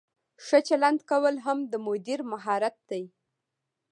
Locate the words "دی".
2.89-3.03